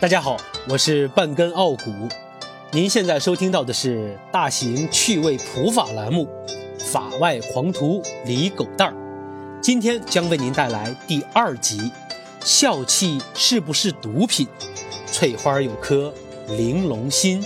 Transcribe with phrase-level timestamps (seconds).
[0.00, 0.36] 大家好，
[0.68, 1.90] 我是半根傲骨。
[2.72, 6.28] 您现在收听到的是大型趣味普法栏目
[6.80, 8.94] 《法外狂徒李狗蛋儿》，
[9.62, 11.90] 今天将为您带来第二集：
[12.40, 14.46] 笑气是不是毒品？
[15.06, 16.12] 翠花有颗
[16.48, 17.42] 玲珑心。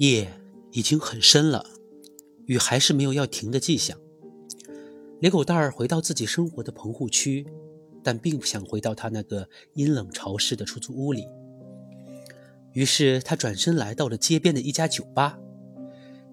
[0.00, 0.32] 夜
[0.72, 1.66] 已经很深了，
[2.46, 3.98] 雨还是没有要停的迹象。
[5.20, 7.46] 李狗蛋儿回到自己生活的棚户区，
[8.02, 11.26] 但并不想回到他那个阴冷潮湿的出租屋里。
[12.72, 15.38] 于是他转身来到了街边的一家酒吧。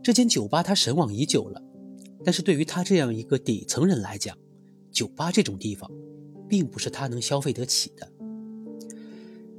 [0.02, 1.62] 这间酒吧他神往已久了，
[2.24, 4.38] 但是对于他这样一个底层人来讲，
[4.94, 5.92] 酒吧这种地方，
[6.48, 8.10] 并不是他能消费得起的。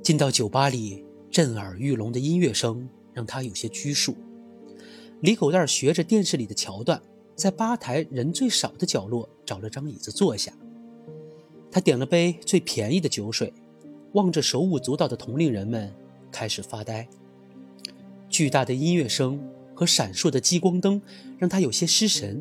[0.02, 2.88] 进到酒吧里，震耳欲聋的音乐声。
[3.18, 4.14] 让他有些拘束。
[5.22, 7.02] 李狗蛋学着电视里的桥段，
[7.34, 10.52] 在吧台人最少的角落找了张椅子坐下。
[11.68, 13.52] 他点了杯最便宜的酒水，
[14.12, 15.92] 望着手舞足蹈的同龄人们，
[16.30, 17.08] 开始发呆。
[18.28, 19.40] 巨大的音乐声
[19.74, 21.02] 和闪烁的激光灯
[21.38, 22.40] 让他有些失神，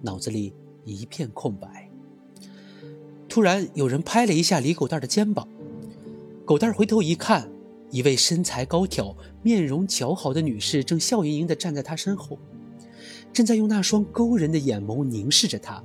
[0.00, 0.54] 脑子里
[0.86, 1.90] 一片空白。
[3.28, 5.46] 突然，有人拍了一下李狗蛋的肩膀，
[6.46, 7.50] 狗蛋回头一看。
[7.90, 12.38] 一位身材高挑、面容姣好的女士正笑盈盈地站在他身后，
[13.32, 15.82] 正在用那双勾人的眼眸凝视着他。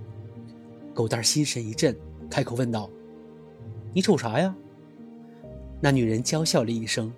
[0.94, 1.96] 狗蛋心神一震，
[2.30, 2.90] 开口问道
[3.94, 4.56] ：“你瞅啥呀？”
[5.80, 7.14] 那女人娇笑了一声，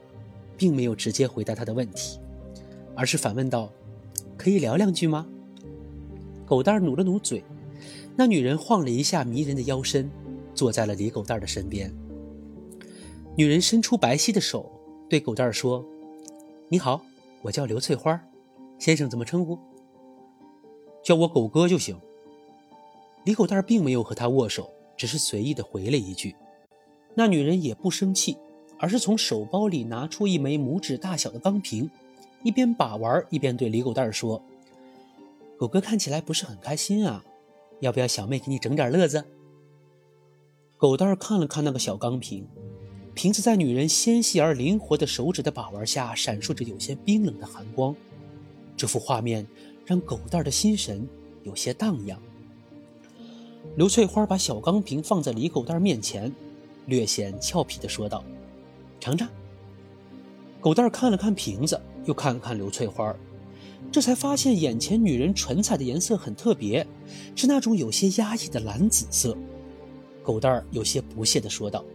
[0.57, 2.19] 并没有直接回答他的问题，
[2.95, 3.71] 而是反问道
[4.37, 5.25] ：“可以聊两句吗？”
[6.45, 7.43] 狗蛋努了努嘴，
[8.15, 10.09] 那女人晃了一下迷人的腰身，
[10.53, 11.91] 坐在了李狗蛋的身边。
[13.35, 14.71] 女人伸出白皙的手，
[15.09, 15.83] 对狗蛋儿说
[16.69, 17.03] ：“你好，
[17.41, 18.23] 我叫刘翠花，
[18.77, 19.57] 先生怎么称呼？
[21.03, 21.99] 叫我狗哥就行。”
[23.25, 26.35] 李狗蛋儿并没有和他握手，只是随意的回了一句。
[27.15, 28.37] 那女人也不生气，
[28.77, 31.89] 而是从手包里拿出一枚拇指大小的钢瓶，
[32.43, 34.39] 一边把玩一边对李狗蛋儿说
[35.57, 37.25] ：“狗哥看起来不是很开心啊，
[37.79, 39.25] 要不要小妹给你整点乐子？”
[40.77, 42.47] 狗蛋儿看了看那个小钢瓶。
[43.15, 47.95] 瓶子在女人纤细而灵活的手指的把玩下，闪烁着有些冰冷的寒光。
[48.75, 49.45] 这幅画面
[49.85, 51.07] 让狗蛋的心神
[51.43, 52.19] 有些荡漾。
[53.75, 56.33] 刘翠花把小钢瓶放在李狗蛋面前，
[56.87, 58.23] 略显俏皮地说道
[58.99, 59.29] ：“尝尝。”
[60.59, 63.15] 狗蛋看了看瓶子，又看了看刘翠花，
[63.91, 66.85] 这才发现眼前女人唇彩的颜色很特别，
[67.35, 69.37] 是那种有些压抑的蓝紫色。
[70.23, 71.85] 狗蛋有些不屑地说道。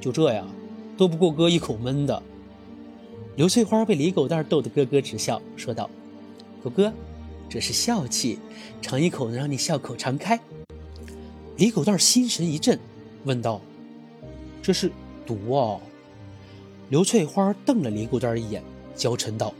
[0.00, 0.46] 就这样，
[0.96, 2.22] 都不够哥一口闷的。
[3.34, 5.90] 刘翠花被李狗蛋逗得咯咯直笑，说道
[6.64, 6.92] ：“狗哥，
[7.48, 8.38] 这是笑气，
[8.80, 10.40] 尝一口能让你笑口常开。”
[11.58, 12.78] 李狗蛋心神一震，
[13.24, 13.60] 问道
[14.62, 14.90] ：“这是
[15.26, 15.78] 毒啊？”
[16.88, 18.62] 刘翠花瞪了李狗蛋一眼，
[18.94, 19.52] 娇嗔道：“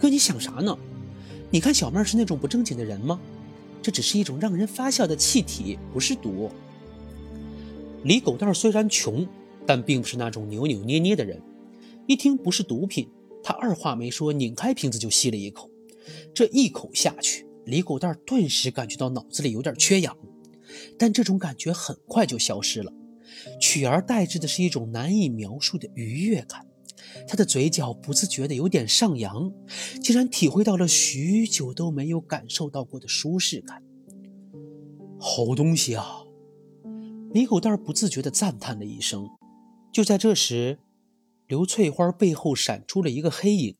[0.00, 0.76] 哥，你想啥呢？
[1.50, 3.20] 你看小妹是那种不正经的人吗？
[3.82, 6.50] 这只是一种让人发笑的气体，不是毒。”
[8.02, 9.26] 李狗蛋虽然穷。
[9.66, 11.42] 但并不是那种扭扭捏捏的人，
[12.06, 13.08] 一听不是毒品，
[13.42, 15.70] 他二话没说，拧开瓶子就吸了一口。
[16.32, 20.16] 这一口下去，李狗蛋顿时感觉到脑子里有点缺氧，
[20.96, 22.92] 但这种感觉很快就消失了，
[23.60, 26.64] 取而代之的是一种难以描述的愉悦感。
[27.26, 29.52] 他的嘴角不自觉的有点上扬，
[30.02, 33.82] 竟然体会到了许久都没有感受到过的舒适感。
[35.18, 36.22] 好东西啊！
[37.32, 39.28] 李狗蛋不自觉地赞叹了一声。
[39.96, 40.78] 就在这时，
[41.46, 43.78] 刘翠花背后闪出了一个黑影。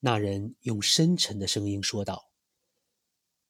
[0.00, 2.30] 那人用深沉的声音说道：“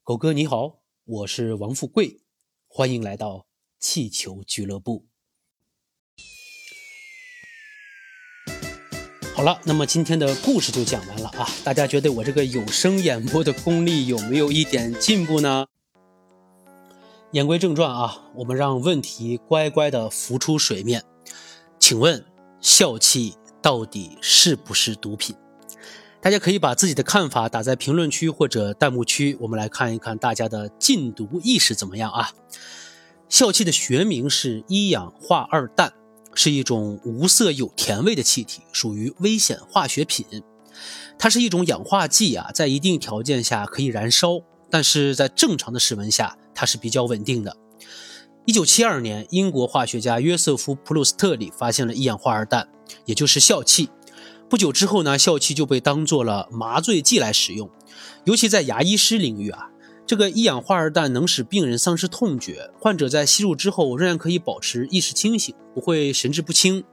[0.05, 2.21] 狗哥你好，我是王富贵，
[2.69, 3.47] 欢迎来到
[3.81, 5.07] 气球俱乐部。”
[9.35, 11.49] 好了，那么今天的故事就讲完了啊！
[11.65, 15.67] 大家觉得我这个有声演播的功力有没有一点进步呢？
[17.33, 21.03] 言归正传啊，我们让问题乖乖的浮出水面。
[21.89, 22.25] 请问，
[22.61, 25.37] 笑气到底是不是毒品？
[26.21, 32.33] 大家可以把自己的看法打在评论区或者弹幕区，我们来看一看大家的禁毒意识怎么样啊？
[33.29, 35.93] 笑气的学名是一氧化二氮，
[36.35, 40.27] 是一种无色有甜味的气体，属于危险化学品。
[41.17, 47.57] 它是一种氧化剂啊，在一定条件下可以燃烧，但是在正常的室温下，它是比较稳定的。
[48.47, 52.69] 一九七二年，英国化学家约瑟夫·普鲁斯特里发现了一氧化二氮，
[53.05, 53.91] 也就是笑气。
[54.49, 57.69] 不久之后呢，笑气就被当做了麻醉剂来使用，
[58.23, 59.71] 尤其在牙医师领域啊。
[60.07, 66.85] 这个一氧化二氮能使病人丧失痛觉，患者在吸入之后仍然可以保持意识清醒，不会神志不清。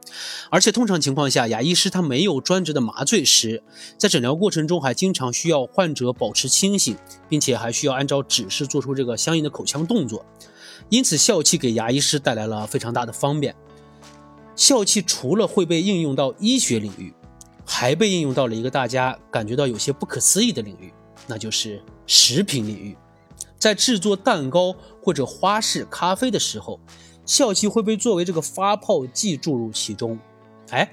[0.49, 3.61] 而且通常情况下，牙医师他没有专职的麻醉师，
[3.99, 6.97] 在诊疗过程中还经常需要患者保持清醒，
[7.29, 10.25] 并且还需要按照指示做出这个相应的口腔动作。
[10.89, 13.55] 因此，笑气给牙医师带来了非常大的方便。
[14.55, 17.13] 笑气除了会被应用到医学领域，
[17.63, 20.91] 还被应用到了一个大家感觉到有些不可思议的领域，
[21.27, 22.97] 那就是食品领域。
[23.63, 26.81] 在制作蛋糕或者花式咖啡的时候，
[27.25, 30.19] 笑气会被作为这个发泡剂注入其中。
[30.71, 30.91] 哎，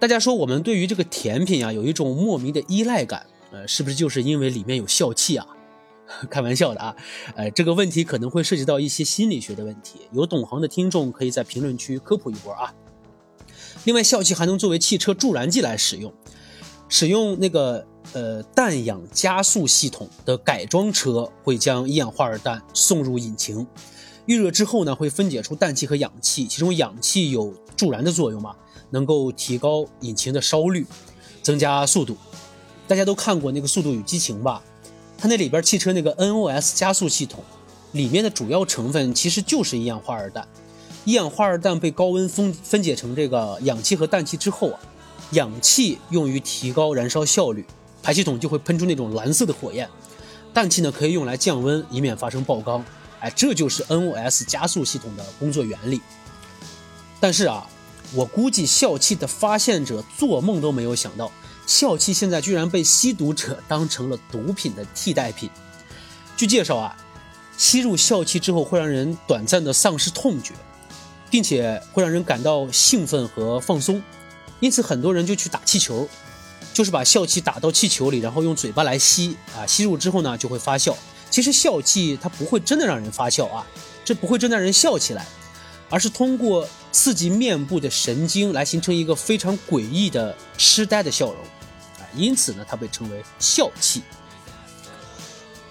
[0.00, 5.46] 大家说我们对于这个甜品啊有一种莫名的依赖感，呃，是不是就是因为里面有笑气啊？
[6.28, 6.96] 开玩笑的啊，
[7.36, 12.74] 呃，这个问题可能会涉及到一些心理学的问题，有懂行的听众可以在评论区科普一波啊。
[13.84, 16.12] 另外，笑气还能作为汽车助燃剂来使用，
[16.88, 17.86] 使用那个。
[18.12, 23.66] 呃，氮氧加速系统的改装车会将一氧化二氮送入引擎，
[24.26, 28.54] 预热之后呢，会分解出氮气和氧气，其中氧气有助燃的作用嘛，
[28.90, 30.86] 能够提高引擎的烧率，
[31.42, 32.16] 增加速度。
[32.86, 34.62] 大家都看过那个《速度与激情》吧？
[35.16, 37.42] 它那里边汽车那个 NOS 加速系统
[37.92, 40.46] 里面的主要成分其实就是一氧化二氮，
[41.04, 44.78] 一氧化二氮被高温分分解成这个氧气和氮气之后啊，
[45.30, 47.64] 氧气用于提高燃烧效率。
[48.04, 49.88] 排气筒就会喷出那种蓝色的火焰，
[50.52, 52.84] 氮气呢可以用来降温，以免发生爆缸。
[53.20, 56.02] 哎，这就是 NOS 加速系统的工作原理。
[57.18, 57.66] 但是啊，
[58.12, 61.32] 我估计笑气的发现者做梦都没有想到，
[61.66, 65.48] 笑气现在居然被吸毒者当成了毒品的替代品。
[66.36, 66.94] 据介绍啊，
[67.56, 70.52] 吸入笑气之后会让人短暂的丧失痛觉，
[71.30, 74.02] 并且会让人感到兴奋和放松，
[74.60, 76.06] 因此很多人就去打气球。
[76.72, 80.96] 就是把笑气打到气球里，然后用嘴巴来吸啊，吸入之后呢就会发笑。
[81.30, 83.66] 其实笑气它不会真的让人发笑啊，
[84.04, 85.26] 这不会真的让人笑起来，
[85.90, 91.36] 而是通过刺激面部的神经来形成一个非常诡异的痴呆的笑容
[91.98, 94.02] 啊，因此呢它被称为笑气。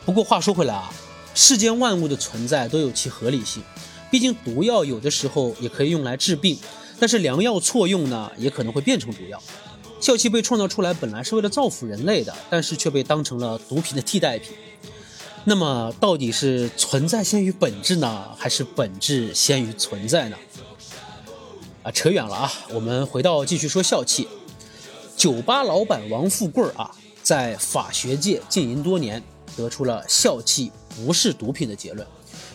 [0.05, 0.93] 不过话说回来啊，
[1.33, 3.63] 世间万物的存在都有其合理性，
[4.11, 6.59] 毕竟毒药有的时候也可以用来治病，
[6.99, 9.41] 但是良药错用呢也可能会变成毒药。
[10.03, 14.53] 笑气被创造出来本来是为了造福人类的，但是却被当成了毒品的替代品。
[15.45, 20.35] 那么，到底是存在先于本质呢，还是本质先于存在呢？
[21.83, 22.51] 啊，扯远了啊！
[22.73, 24.27] 我们回到继续说笑气。
[25.15, 26.91] 酒吧老板王富贵啊，
[27.21, 29.23] 在法学界经营多年，
[29.55, 32.05] 得出了笑气不是毒品的结论，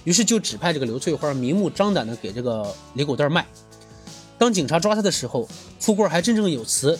[0.04, 3.46] 于是就指派这个刘翠花明目张胆的给这个李狗蛋卖。
[4.36, 5.48] 当警察抓他的时候，
[5.80, 6.98] 富贵还振振有词。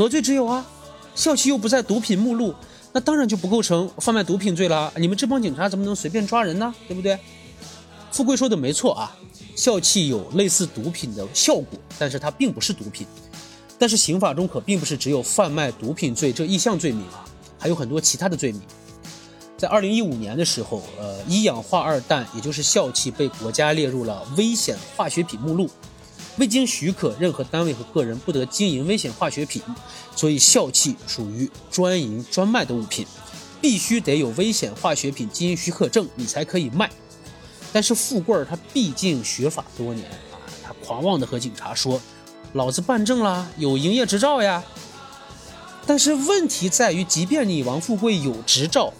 [0.00, 0.64] 何罪之有啊？
[1.14, 2.54] 笑气又不在毒品目录，
[2.90, 4.90] 那当然就不构成贩卖毒品罪了。
[4.96, 6.74] 你们这帮警察怎么能随便抓人呢？
[6.88, 7.18] 对不对？
[8.10, 9.14] 富贵说的没错啊，
[9.54, 13.06] 笑气有类似毒品的效果，但是它并不是毒品。
[13.78, 17.22] 但是刑法中可并不是只有贩卖毒品罪这一项罪名啊，
[17.58, 18.62] 还有很多其他的罪名。
[19.58, 25.68] 在二零一五年的时候，呃，一氧化二氮也就是笑气被国家列入了危险化学品目录。
[26.40, 29.60] 未经许可，任何单位和个人不得经营危险化学品，
[30.16, 33.06] 所以笑气属于专营专卖的物品，
[33.60, 36.88] 必须得有危险化学品经营许可证，你才可以卖。
[37.74, 42.00] 但是富贵儿他毕竟学法多年啊，他狂妄的和警察说
[42.54, 44.64] ：“老子办证了，有营业执照呀。”
[45.86, 48.94] 但是问题在于，即便你王富贵有执照，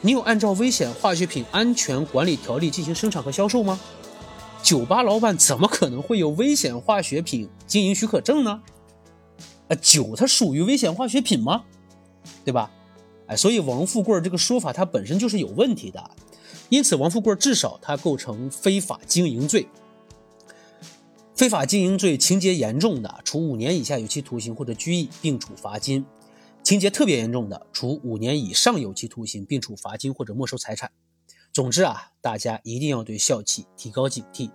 [0.00, 3.78] 你有按照危险化学品安全管理条例进行生产和销售吗？
[4.64, 8.62] 酒吧老板怎么可能会有危险化学品经营许可证呢？
[9.68, 11.64] 啊，酒它属于危险化学品吗？
[12.46, 12.70] 对吧？
[13.26, 16.10] 哎，所以王富贵这个说法它本身就是有问题的，
[16.70, 19.68] 因此王富贵至少他构成非法经营罪。
[21.34, 26.02] 非法经营罪情节严重的，处五年以下有期徒刑或者拘役，并处罚金；
[26.62, 30.90] 情节特别严重的，处五年以上有期徒刑，并处罚金或者没收财产。
[31.54, 34.50] 总之啊，大家一定要对笑气提高警惕，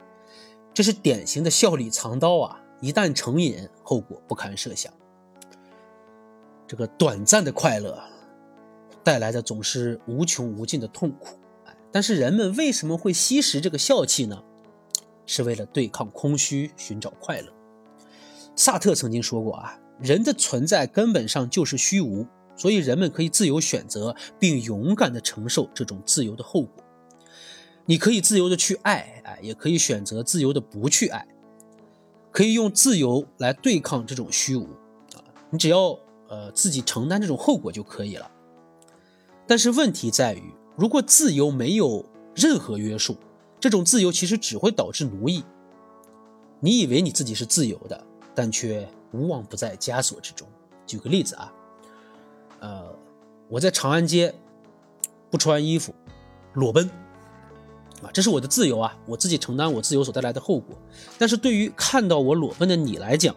[0.74, 2.62] 这是典型的笑里藏刀啊！
[2.82, 4.92] 一旦成瘾，后果不堪设想。
[6.68, 7.98] 这个短暂的快乐
[9.02, 11.40] 带来的总是无穷无尽的痛苦。
[11.90, 14.44] 但是人们为什么会吸食这个笑气呢？
[15.26, 17.48] 是为了对抗空虚，寻找快乐。
[18.58, 22.28] 萨特曾经说过啊，人的存在根本上就是虚无，
[22.58, 26.84] 所以人们可以自由选择，并勇敢地承受这种自由的后果。
[27.86, 31.28] 你可以自由的去爱，哎，也可以选择自由的不去爱，
[32.32, 34.66] 可以用自由来对抗这种虚无，
[35.16, 38.30] 啊，你只要呃自己承担这种后果就可以了。
[39.48, 42.06] 但是问题在于，如果自由没有
[42.36, 43.18] 任何约束，
[43.60, 45.44] 这种自由其实只会导致奴役。
[46.60, 48.06] 你以为你自己是自由的，
[48.36, 50.48] 但却无往不在枷锁之中。
[50.86, 51.54] 举个例子啊，
[52.60, 52.96] 呃，
[53.48, 54.34] 我在长安街
[55.32, 55.96] 不穿衣服
[56.54, 56.90] 裸奔
[58.02, 60.78] 啊，这是我的自由啊，我自己承担我自由所带来的后果。
[61.18, 63.36] 但是对于看到我裸奔的你来讲，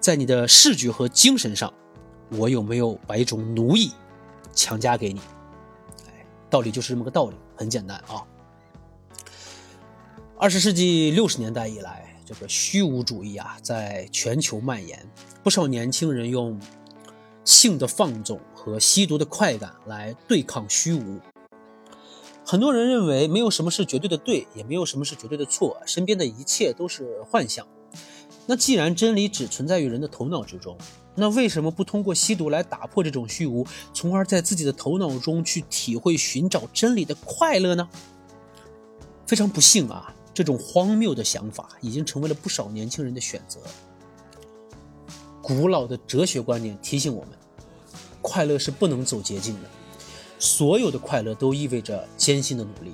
[0.00, 1.72] 在你的视觉和精神上，
[2.30, 3.92] 我有没有把一种奴役
[4.54, 5.20] 强加给你？
[6.08, 8.24] 哎，道理就是这么个道理，很简单啊。
[10.38, 14.98] 二十世纪六十年代以来，这个虚无主义啊，在全球蔓延。
[15.42, 16.58] 不少年轻人用
[17.44, 21.20] 性的放纵和吸毒的快感来对抗虚无。
[22.44, 27.66] 很多人认为，没有什么是绝对的对，也没有什么是绝对的错，身边的一切都是幻象。
[28.46, 30.76] 那既然真理只存在于人的头脑之中，
[31.14, 37.88] 那为什么不通过吸毒来打破这种虚无，从而在自己的头脑中去体会寻找真理的快乐呢？
[39.26, 40.14] 非常不幸啊！
[40.34, 43.60] 这种荒谬的想法已经成为了不少年轻人的选择。
[45.40, 47.30] 古老的哲学观念提醒我们，
[48.20, 49.68] 快乐是不能走捷径的，
[50.42, 52.92] 所有的快乐都意味着艰辛的努力。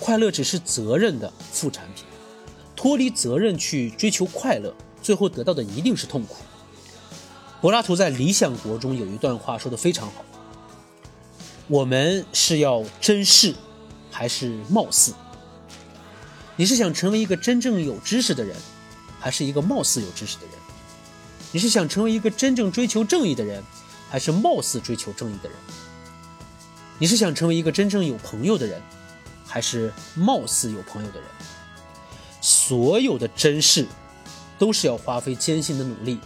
[0.00, 2.04] 快乐只是责任的副产品，
[2.74, 6.38] 脱离责任去追求快乐，最后得到的一定是痛苦。
[7.60, 10.24] 柏拉图在《理想国》中有一段话说的非常好
[11.68, 13.54] ：“我们是要真视，
[14.10, 15.14] 还是貌似？”
[16.56, 18.56] 你是想成为一个真正有知识的人，
[19.20, 20.54] 还是一个貌似有知识的人？
[21.52, 23.62] 你是想成为一个真正追求正义的人，
[24.10, 25.56] 还是貌似追求正义的人？
[26.98, 28.80] 你是想成为一个真正有朋友的人，
[29.44, 31.28] 还是貌似有朋友的人？
[32.40, 33.86] 所有的真事，
[34.58, 36.20] 都是要花费艰辛的努力，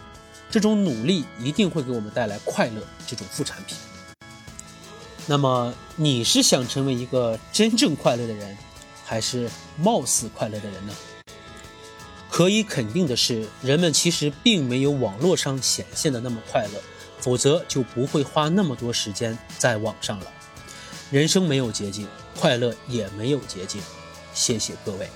[0.50, 3.76] 这种努力一定会给我们带来快乐这种副产品。
[5.26, 8.56] 那么，你是想成为一个真正快乐的人？
[9.04, 9.48] 还是
[9.78, 10.92] 貌似快乐的人呢？
[12.30, 16.80] 可以肯定的是，人们其实并没有网络上显现的那么快乐，
[17.18, 20.26] 否则就不会花那么多时间在网上了。
[21.10, 22.06] 人生没有捷径，
[22.38, 23.80] 快乐也没有捷径。
[24.34, 25.08] 谢谢各位。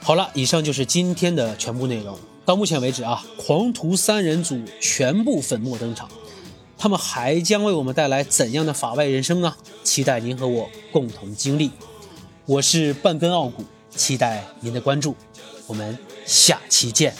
[0.00, 2.18] 好了，以上就是今天的全部内容。
[2.44, 6.08] 到目前为止啊，狂徒三人组全部粉墨登场，
[6.78, 9.56] 他们还将为我们带来怎样的法外人生呢？
[9.82, 11.72] 期待您和我共同经历。
[12.44, 15.16] 我是半根傲骨，期待您的关注，
[15.66, 17.12] 我们下期见。